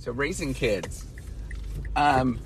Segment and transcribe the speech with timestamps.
[0.00, 1.04] So raising kids,
[1.94, 2.40] um,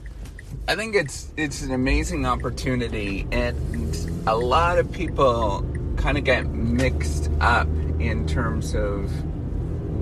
[0.66, 3.96] I think it's it's an amazing opportunity, and
[4.26, 5.64] a lot of people
[5.96, 7.68] kind of get mixed up
[8.00, 9.08] in terms of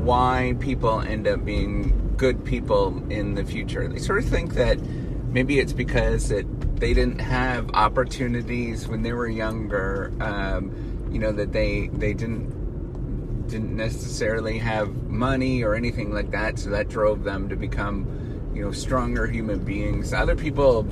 [0.03, 3.87] why people end up being good people in the future.
[3.87, 4.81] They sort of think that
[5.27, 6.47] maybe it's because that
[6.81, 10.11] they didn't have opportunities when they were younger.
[10.21, 12.62] Um, you know that they they didn't
[13.53, 18.65] didn't necessarily have money or anything like that, so that drove them to become you
[18.65, 20.13] know stronger human beings.
[20.13, 20.87] Other people,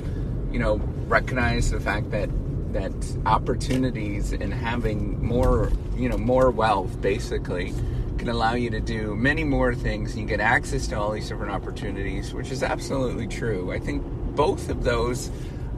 [0.51, 2.29] you know, recognize the fact that
[2.73, 2.93] that
[3.25, 7.73] opportunities and having more you know more wealth basically
[8.17, 11.27] can allow you to do many more things and you get access to all these
[11.27, 14.01] different opportunities which is absolutely true i think
[14.35, 15.31] both of those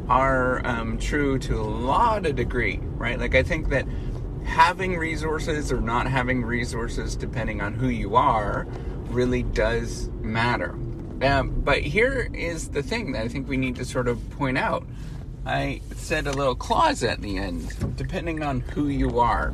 [0.08, 3.88] are um, true to a lot of degree right like i think that
[4.54, 8.68] having resources or not having resources depending on who you are
[9.10, 10.76] really does matter
[11.24, 14.58] um, but here is the thing that I think we need to sort of point
[14.58, 14.86] out.
[15.46, 19.54] I said a little clause at the end, depending on who you are.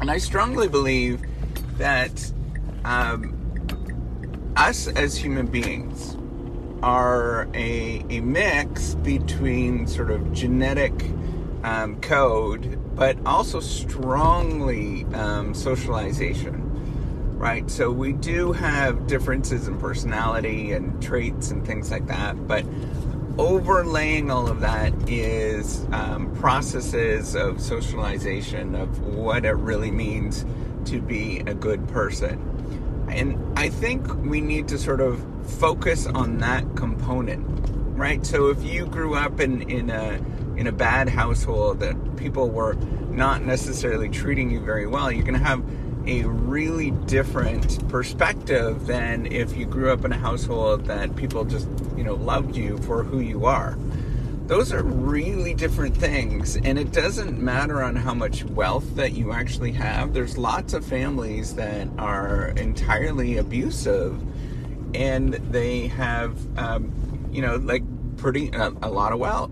[0.00, 1.22] And I strongly believe
[1.76, 2.32] that
[2.84, 3.38] um,
[4.56, 6.16] us as human beings
[6.82, 10.94] are a, a mix between sort of genetic
[11.64, 16.62] um, code, but also strongly um, socialization
[17.42, 17.68] right?
[17.68, 22.64] So we do have differences in personality and traits and things like that, but
[23.36, 30.46] overlaying all of that is um, processes of socialization of what it really means
[30.84, 32.38] to be a good person.
[33.10, 35.20] And I think we need to sort of
[35.58, 37.44] focus on that component,
[37.96, 38.24] right?
[38.24, 40.20] So if you grew up in, in a
[40.56, 42.74] in a bad household that people were
[43.10, 45.62] not necessarily treating you very well, you're going to have
[46.06, 51.68] a really different perspective than if you grew up in a household that people just,
[51.96, 53.78] you know, loved you for who you are.
[54.46, 59.32] Those are really different things, and it doesn't matter on how much wealth that you
[59.32, 60.12] actually have.
[60.12, 64.20] There's lots of families that are entirely abusive,
[64.94, 66.92] and they have, um,
[67.30, 67.84] you know, like
[68.16, 69.50] pretty uh, a lot of wealth,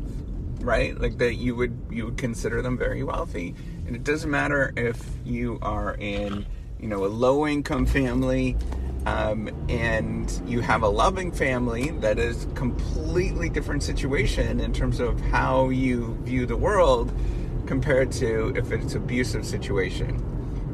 [0.63, 0.99] right?
[0.99, 3.55] Like that you would you would consider them very wealthy
[3.87, 6.47] and it doesn't matter if you are in,
[6.79, 8.57] you know, a low income family
[9.07, 15.21] um, and you have a loving family that is completely different situation in terms of
[15.21, 17.13] how you view the world
[17.67, 20.27] compared to if it's abusive situation.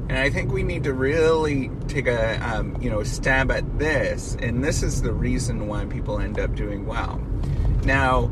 [0.08, 4.36] And I think we need to really take a um, you know stab at this,
[4.40, 7.20] and this is the reason why people end up doing well.
[7.84, 8.30] Now,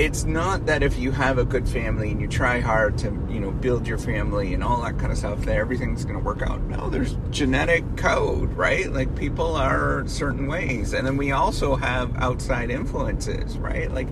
[0.00, 3.38] it's not that if you have a good family and you try hard to you
[3.38, 6.40] know build your family and all that kind of stuff that everything's going to work
[6.40, 6.58] out.
[6.62, 8.90] No there's genetic code right?
[8.90, 10.94] Like people are certain ways.
[10.94, 13.92] And then we also have outside influences right?
[13.92, 14.08] Like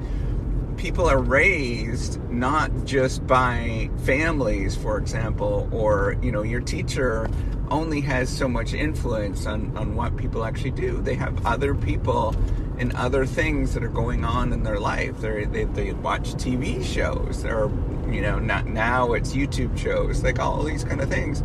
[0.77, 7.31] people are raised not just by families for example or you know your teacher
[7.71, 11.01] only has so much influence on on what people actually do.
[11.01, 12.35] They have other people
[12.79, 15.19] and other things that are going on in their life.
[15.21, 17.71] They're, they they watch TV shows, or
[18.11, 21.43] you know, not now it's YouTube shows, like all these kind of things.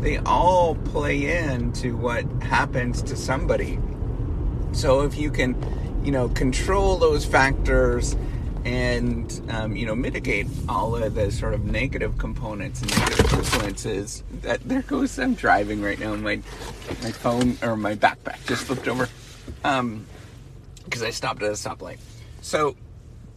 [0.00, 3.78] They all play into what happens to somebody.
[4.72, 5.56] So if you can,
[6.04, 8.16] you know, control those factors
[8.64, 14.22] and um, you know mitigate all of the sort of negative components and negative influences.
[14.42, 16.14] That there goes I'm driving right now.
[16.16, 16.36] My
[17.02, 19.08] my phone or my backpack just flipped over.
[19.64, 20.06] Um,
[20.84, 21.98] because I stopped at a stoplight.
[22.40, 22.76] So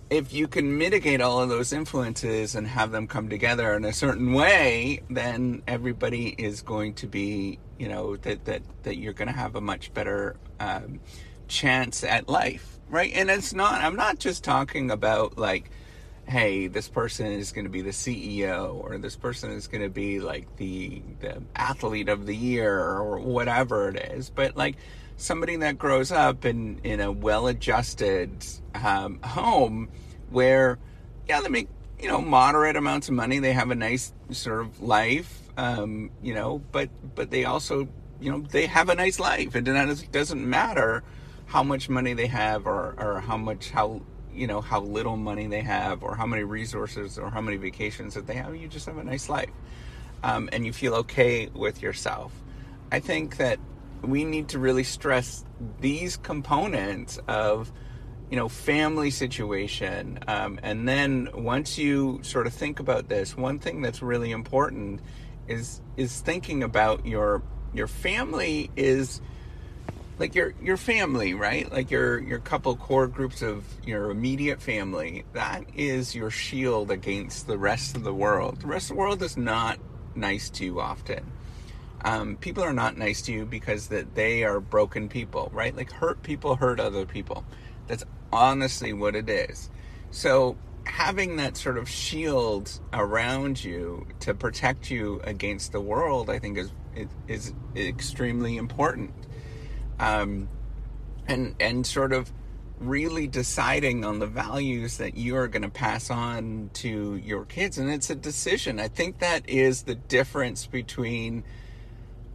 [0.09, 3.94] if you can mitigate all of those influences and have them come together in a
[3.94, 9.28] certain way, then everybody is going to be, you know, that that that you're going
[9.28, 11.00] to have a much better um,
[11.47, 13.11] chance at life, right?
[13.13, 13.83] And it's not.
[13.83, 15.72] I'm not just talking about like,
[16.27, 19.89] hey, this person is going to be the CEO or this person is going to
[19.89, 24.75] be like the the athlete of the year or whatever it is, but like
[25.17, 28.45] somebody that grows up in in a well-adjusted
[28.75, 29.89] um, home
[30.29, 30.77] where
[31.27, 31.69] yeah they make
[32.00, 33.39] you know moderate amounts of money.
[33.39, 37.88] They have a nice sort of life um, you know but but they also
[38.19, 39.56] you know they have a nice life.
[39.56, 41.03] And it doesn't matter
[41.45, 44.01] how much money they have or or how much how
[44.33, 48.13] you know how little money they have or how many resources or how many vacations
[48.15, 48.56] that they have.
[48.56, 49.51] You just have a nice life
[50.23, 52.33] um, and you feel okay with yourself.
[52.91, 53.59] I think that
[54.01, 55.45] we need to really stress
[55.80, 57.71] these components of
[58.30, 63.59] you know family situation um, and then once you sort of think about this one
[63.59, 65.00] thing that's really important
[65.47, 67.42] is is thinking about your
[67.74, 69.21] your family is
[70.18, 71.71] like your your family, right?
[71.71, 75.25] Like your your couple core groups of your immediate family.
[75.33, 78.62] That is your shield against the rest of the world.
[78.62, 79.80] The rest of the world is not
[80.15, 81.31] nice to you often.
[82.03, 85.75] Um, people are not nice to you because that they are broken people, right?
[85.75, 87.45] Like hurt people hurt other people.
[87.88, 89.69] That's honestly what it is.
[90.12, 96.38] So having that sort of shield around you to protect you against the world, I
[96.39, 99.13] think is is, is extremely important
[100.00, 100.50] um,
[101.27, 102.31] and and sort of
[102.80, 107.77] really deciding on the values that you are going to pass on to your kids
[107.77, 111.42] and it's a decision i think that is the difference between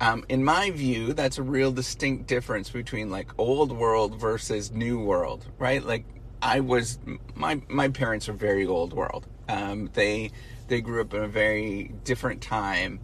[0.00, 4.98] um, in my view that's a real distinct difference between like old world versus new
[4.98, 5.84] world right?
[5.84, 6.04] Like
[6.42, 6.98] i was
[7.34, 9.26] my my parents are very old world.
[9.48, 10.30] Um, they
[10.68, 13.00] they grew up in a very different time.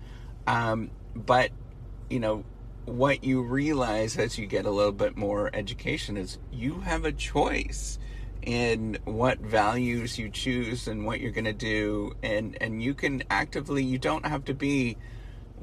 [0.46, 1.50] Um, but
[2.08, 2.44] you know
[2.84, 7.12] what you realize as you get a little bit more education is you have a
[7.12, 7.98] choice
[8.43, 12.14] in what values you choose and what you're going to do.
[12.22, 14.96] And and you can actively you don't have to be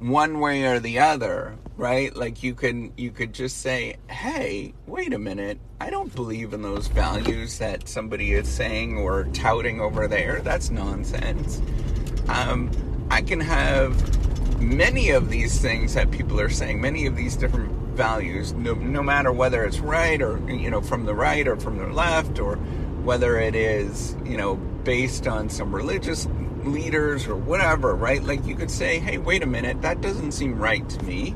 [0.09, 2.15] one way or the other right?
[2.15, 5.59] Like you can you could just say hey wait a minute.
[5.81, 10.41] I don't believe in those values that somebody is saying or touting over there.
[10.41, 11.61] That's nonsense.
[12.29, 12.69] Um,
[13.11, 13.93] i can have
[14.61, 19.03] many of these things that people are saying, many of these different values, no, no
[19.03, 22.55] matter whether it's right or, you know, from the right or from the left, or
[23.03, 26.27] whether it is, you know, based on some religious
[26.65, 28.23] leaders or whatever, right?
[28.23, 31.35] Like you could say, hey, wait a minute, that doesn't seem right to me.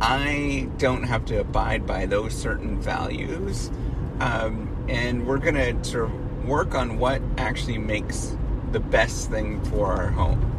[0.00, 3.70] I don't have to abide by those certain values.
[4.20, 8.36] Um, and we're going to sort of work on what actually makes
[8.72, 10.52] the best thing for our home.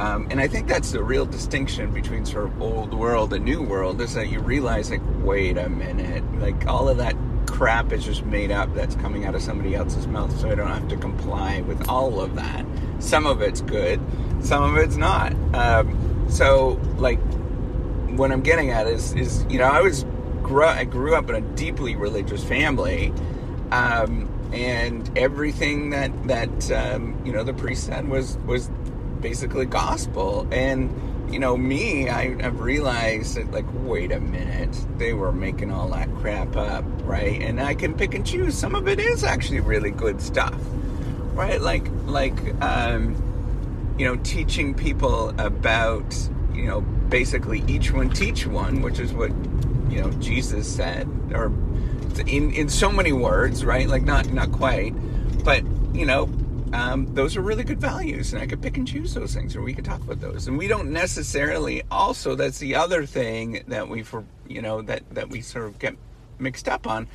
[0.00, 3.62] Um, and I think that's the real distinction between sort of old world and new
[3.62, 7.16] world is that you realize, like, wait a minute, like all of that
[7.58, 10.68] crap is just made up that's coming out of somebody else's mouth, so I don't
[10.68, 12.64] have to comply with all of that.
[13.00, 14.00] Some of it's good,
[14.40, 15.34] some of it's not.
[15.56, 17.18] Um, so, like,
[18.10, 20.04] what I'm getting at is, is you know, I was
[20.40, 23.12] grew, I grew up in a deeply religious family.
[23.72, 28.70] Um, and everything that that um, you know the priest said was was
[29.20, 30.46] basically gospel.
[30.52, 30.90] And,
[31.30, 35.88] you know, me, I, have realized that, like, wait a minute, they were making all
[35.90, 37.40] that crap up, right?
[37.42, 38.56] And I can pick and choose.
[38.56, 40.58] Some of it is actually really good stuff,
[41.34, 41.60] right?
[41.60, 43.14] Like, like, um,
[43.98, 46.16] you know, teaching people about,
[46.54, 49.30] you know, basically each one teach one, which is what,
[49.90, 51.52] you know, Jesus said, or
[52.26, 53.88] in, in so many words, right?
[53.88, 54.94] Like, not, not quite,
[55.44, 55.62] but,
[55.94, 56.26] you know,
[56.72, 59.62] um, those are really good values, and I could pick and choose those things, or
[59.62, 60.48] we could talk about those.
[60.48, 61.82] And we don't necessarily.
[61.90, 65.78] Also, that's the other thing that we, for you know, that that we sort of
[65.78, 65.96] get
[66.38, 67.08] mixed up on.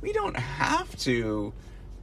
[0.00, 1.52] We don't have to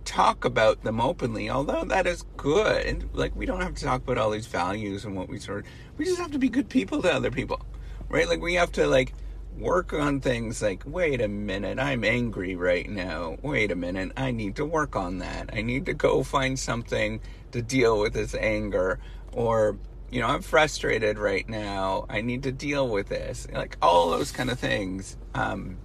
[0.05, 3.09] talk about them openly, although that is good.
[3.13, 5.65] Like we don't have to talk about all these values and what we sort.
[5.65, 7.61] Of, we just have to be good people to other people,
[8.09, 8.27] right?
[8.27, 9.13] Like we have to like
[9.57, 13.38] work on things like, wait a minute, I'm angry right now.
[13.41, 15.49] Wait a minute, I need to work on that.
[15.53, 17.21] I need to go find something
[17.51, 18.99] to deal with this anger.
[19.31, 19.77] Or,
[20.11, 22.05] you know, I'm frustrated right now.
[22.09, 23.47] I need to deal with this.
[23.51, 25.17] Like all those kind of things.
[25.33, 25.77] Um,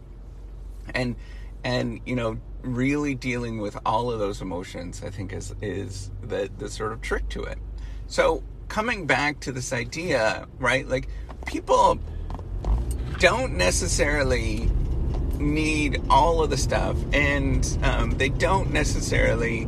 [0.94, 1.17] and,
[1.65, 6.51] and, you know, really dealing with all of those emotions, I think is, is the,
[6.58, 7.58] the sort of trick to it.
[8.06, 10.87] So coming back to this idea, right?
[10.87, 11.08] Like
[11.46, 11.98] people,
[13.22, 14.69] don't necessarily
[15.38, 19.67] need all of the stuff, and um, they don't necessarily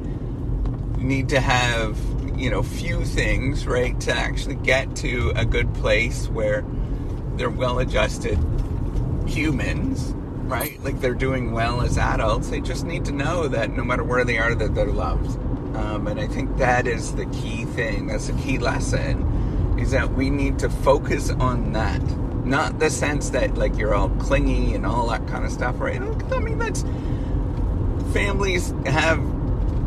[0.98, 1.96] need to have
[2.36, 6.64] you know few things right to actually get to a good place where
[7.36, 8.38] they're well-adjusted
[9.24, 10.78] humans right?
[10.84, 12.50] Like they're doing well as adults.
[12.50, 15.38] They just need to know that no matter where they are that they're loved.
[15.74, 18.08] Um, and i think that is the key thing.
[18.08, 22.02] That's the key lesson is that we need to focus on that
[22.44, 26.00] not the sense that like you're all clingy and all that kind of stuff, right?
[26.00, 26.82] I mean, that's
[28.12, 29.18] families have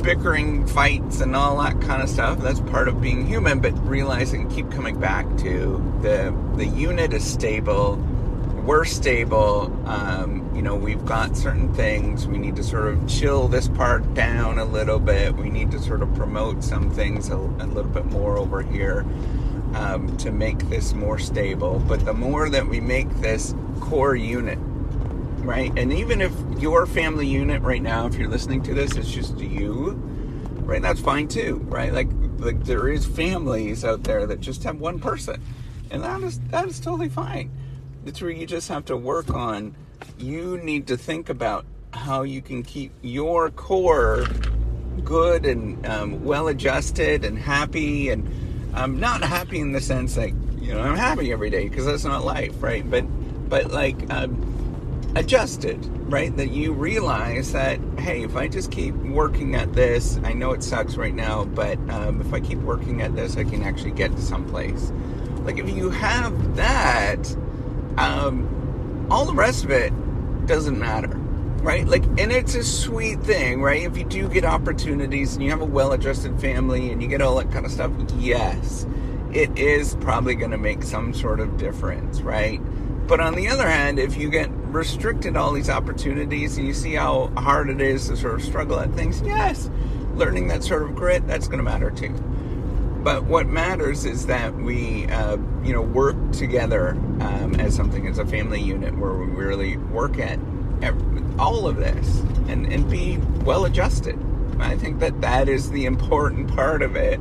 [0.03, 2.39] bickering fights and all that kind of stuff.
[2.39, 7.23] That's part of being human, but realizing keep coming back to the the unit is
[7.23, 7.95] stable.
[8.65, 9.71] We're stable.
[9.87, 12.27] Um, you know, we've got certain things.
[12.27, 15.35] We need to sort of chill this part down a little bit.
[15.35, 19.05] We need to sort of promote some things a, a little bit more over here
[19.75, 21.79] um, to make this more stable.
[21.87, 24.57] But the more that we make this core unit,
[25.39, 25.71] right?
[25.77, 29.37] And even if your family unit right now, if you're listening to this, it's just
[29.37, 29.91] you,
[30.63, 30.81] right?
[30.81, 31.93] That's fine too, right?
[31.93, 35.41] Like, like there is families out there that just have one person,
[35.91, 37.51] and that is that is totally fine.
[38.05, 39.75] It's where you just have to work on
[40.17, 44.25] you need to think about how you can keep your core
[45.03, 48.27] good and um, well adjusted and happy and
[48.77, 52.03] um, not happy in the sense like you know I'm happy every day because that's
[52.03, 52.89] not life, right?
[52.89, 53.03] But
[53.49, 56.35] but like um, adjusted, right?
[56.37, 60.63] That you realize that hey, if I just keep working at this, I know it
[60.63, 64.11] sucks right now, but um, if I keep working at this, I can actually get
[64.11, 64.91] to someplace.
[65.39, 67.35] Like if you have that,
[67.97, 69.91] um, all the rest of it
[70.45, 71.19] doesn't matter
[71.61, 71.87] right?
[71.87, 73.83] Like, and it's a sweet thing, right?
[73.83, 77.21] If you do get opportunities and you have a well adjusted family and you get
[77.21, 78.85] all that kind of stuff, yes,
[79.33, 82.59] it is probably going to make some sort of difference, right?
[83.07, 86.93] But on the other hand, if you get restricted all these opportunities and you see
[86.93, 89.69] how hard it is to sort of struggle at things, yes,
[90.15, 92.13] learning that sort of grit, that's going to matter too.
[93.03, 96.89] But what matters is that we, uh, you know, work together
[97.21, 100.39] um, as something, as a family unit where we really work at
[101.39, 104.17] all of this and, and be well adjusted.
[104.59, 107.19] I think that that is the important part of it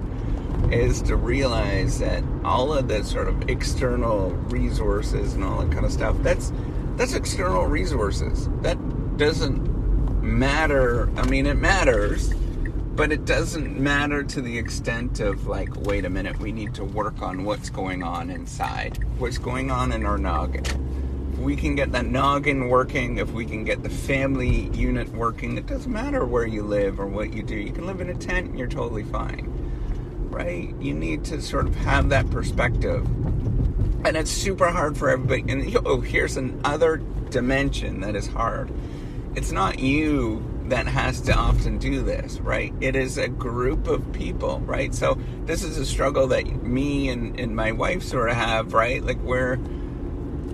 [0.71, 5.85] is to realize that all of the sort of external resources and all that kind
[5.85, 6.53] of stuff that's
[6.97, 8.49] that's external resources.
[8.63, 8.79] That
[9.19, 11.11] doesn't matter.
[11.17, 12.33] I mean it matters
[12.97, 16.83] but it doesn't matter to the extent of like wait a minute we need to
[16.83, 20.65] work on what's going on inside what's going on in our noggin
[21.39, 25.67] we can get that noggin working, if we can get the family unit working, it
[25.67, 27.57] doesn't matter where you live or what you do.
[27.57, 29.53] You can live in a tent and you're totally fine.
[30.31, 30.75] Right?
[30.81, 33.07] You need to sort of have that perspective.
[34.05, 35.45] And it's super hard for everybody.
[35.51, 36.99] And oh, here's another
[37.31, 38.71] dimension that is hard.
[39.35, 42.73] It's not you that has to often do this, right?
[42.81, 44.95] It is a group of people, right?
[44.95, 49.05] So this is a struggle that me and, and my wife sort of have, right?
[49.05, 49.59] Like we're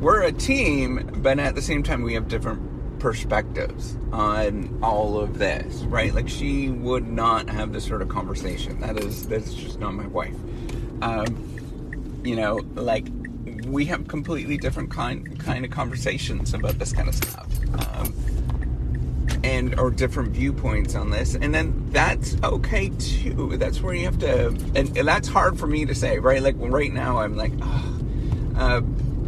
[0.03, 5.39] we're a team, but at the same time, we have different perspectives on all of
[5.39, 6.13] this, right?
[6.13, 8.81] Like she would not have this sort of conversation.
[8.81, 10.37] That is that's just not my wife.
[11.03, 13.07] Um, you know, like
[13.67, 17.49] we have completely different kind kind of conversations about this kind of stuff.
[17.75, 18.15] Um,
[19.45, 24.19] and or different viewpoints on this and then that's okay too that's where you have
[24.19, 27.51] to and, and that's hard for me to say right like right now i'm like
[28.57, 28.81] uh,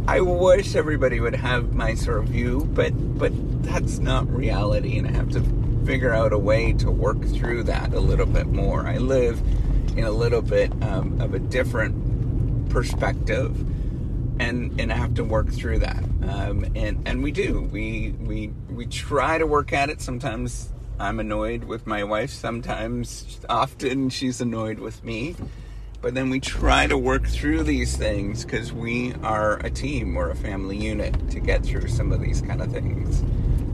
[0.07, 3.31] I wish everybody would have my sort of view, but but
[3.63, 5.41] that's not reality, and I have to
[5.83, 8.87] figure out a way to work through that a little bit more.
[8.87, 9.41] I live
[9.97, 13.59] in a little bit um, of a different perspective,
[14.39, 16.03] and and I have to work through that.
[16.29, 17.61] Um, and and we do.
[17.71, 20.01] We we we try to work at it.
[20.01, 22.29] Sometimes I'm annoyed with my wife.
[22.29, 25.35] Sometimes, often, she's annoyed with me.
[26.05, 30.29] But then we try to work through these things because we are a team, we're
[30.29, 33.23] a family unit to get through some of these kind of things.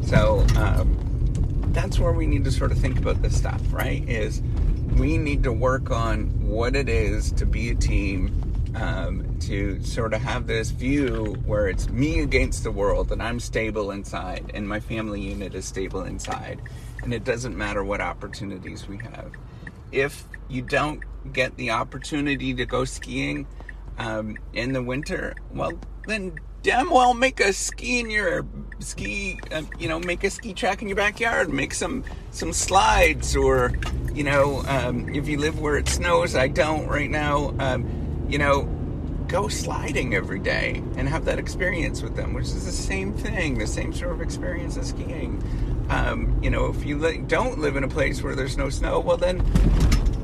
[0.07, 0.97] So um,
[1.73, 4.07] that's where we need to sort of think about this stuff, right?
[4.07, 4.41] Is
[4.95, 8.31] we need to work on what it is to be a team,
[8.75, 13.41] um, to sort of have this view where it's me against the world and I'm
[13.41, 16.61] stable inside and my family unit is stable inside.
[17.03, 19.33] And it doesn't matter what opportunities we have.
[19.91, 23.47] If you don't get the opportunity to go skiing
[23.97, 25.73] um, in the winter, well,
[26.07, 28.45] then damn well make a ski in your
[28.79, 33.35] ski, uh, you know, make a ski track in your backyard, make some some slides,
[33.35, 33.71] or
[34.13, 38.37] you know, um, if you live where it snows, I don't right now, um, you
[38.37, 38.63] know,
[39.27, 43.57] go sliding every day and have that experience with them, which is the same thing,
[43.57, 45.41] the same sort of experience as skiing.
[45.89, 48.99] Um, you know, if you li- don't live in a place where there's no snow,
[48.99, 49.39] well then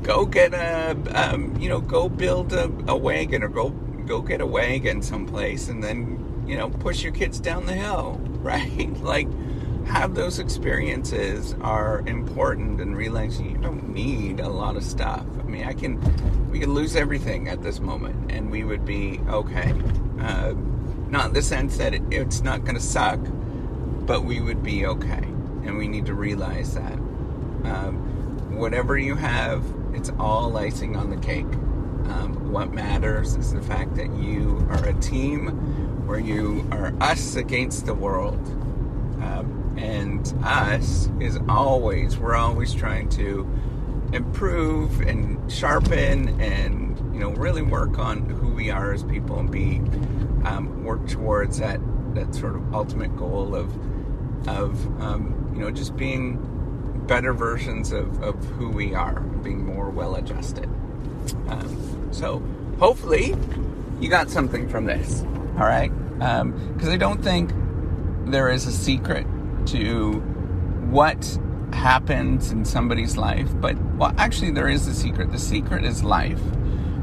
[0.08, 3.68] go get a, um, you know, go build a, a wagon or go
[4.06, 8.18] go get a wagon someplace and then, you know, push your kids down the hill,
[8.40, 8.90] right?
[9.02, 9.28] like,
[9.84, 15.26] have those experiences are important and realize you don't need a lot of stuff.
[15.40, 16.00] I mean, I can,
[16.50, 19.74] we could lose everything at this moment and we would be okay.
[20.20, 20.54] Uh,
[21.10, 23.20] not in the sense that it, it's not going to suck,
[24.06, 25.22] but we would be okay.
[25.64, 26.94] And we need to realize that.
[27.64, 28.08] Um,
[28.56, 29.62] whatever you have,
[29.94, 31.52] it's all icing on the cake.
[32.08, 37.36] Um, what matters is the fact that you are a team where you are us
[37.36, 38.38] against the world.
[39.22, 43.46] Um, and us is always, we're always trying to
[44.12, 49.50] improve and sharpen and, you know, really work on who we are as people and
[49.50, 49.76] be,
[50.48, 51.78] um, work towards that,
[52.14, 53.68] that sort of ultimate goal of,
[54.48, 56.38] of, um, you know, just being
[57.08, 60.66] better versions of, of who we are, being more well adjusted.
[61.48, 62.42] Um, so
[62.78, 63.34] hopefully
[63.98, 65.22] you got something from this,
[65.58, 65.90] all right?
[66.18, 67.50] Because um, I don't think,
[68.26, 69.26] there is a secret
[69.66, 70.20] to
[70.90, 71.38] what
[71.72, 75.32] happens in somebody's life, but well, actually, there is a secret.
[75.32, 76.40] The secret is life.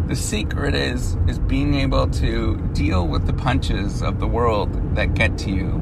[0.08, 5.16] The secret is is being able to deal with the punches of the world that
[5.16, 5.82] get to you,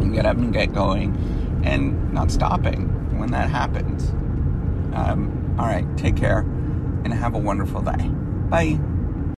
[0.00, 1.16] and get up and get going,
[1.64, 4.10] and not stopping when that happens.
[4.94, 6.40] Um, all right, take care,
[7.04, 8.08] and have a wonderful day.
[8.48, 8.80] Bye.